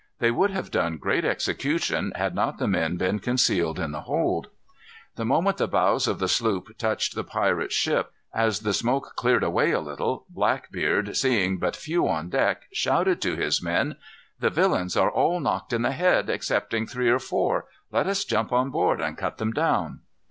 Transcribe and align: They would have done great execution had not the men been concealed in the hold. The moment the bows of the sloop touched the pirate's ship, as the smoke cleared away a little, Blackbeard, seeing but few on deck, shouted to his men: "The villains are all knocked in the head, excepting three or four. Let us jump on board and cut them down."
They 0.17 0.31
would 0.31 0.49
have 0.49 0.71
done 0.71 0.97
great 0.97 1.23
execution 1.25 2.11
had 2.15 2.33
not 2.33 2.57
the 2.57 2.67
men 2.67 2.97
been 2.97 3.19
concealed 3.19 3.77
in 3.77 3.91
the 3.91 4.01
hold. 4.01 4.47
The 5.15 5.25
moment 5.25 5.57
the 5.57 5.67
bows 5.67 6.07
of 6.07 6.17
the 6.17 6.27
sloop 6.27 6.75
touched 6.79 7.13
the 7.13 7.23
pirate's 7.23 7.75
ship, 7.75 8.11
as 8.33 8.61
the 8.61 8.73
smoke 8.73 9.13
cleared 9.15 9.43
away 9.43 9.69
a 9.69 9.79
little, 9.79 10.25
Blackbeard, 10.27 11.15
seeing 11.15 11.59
but 11.59 11.75
few 11.75 12.07
on 12.07 12.29
deck, 12.29 12.63
shouted 12.73 13.21
to 13.21 13.35
his 13.35 13.61
men: 13.61 13.95
"The 14.39 14.49
villains 14.49 14.97
are 14.97 15.11
all 15.11 15.39
knocked 15.39 15.71
in 15.71 15.83
the 15.83 15.91
head, 15.91 16.31
excepting 16.31 16.87
three 16.87 17.11
or 17.11 17.19
four. 17.19 17.65
Let 17.91 18.07
us 18.07 18.25
jump 18.25 18.51
on 18.51 18.71
board 18.71 18.99
and 18.99 19.15
cut 19.15 19.37
them 19.37 19.51
down." 19.51 19.99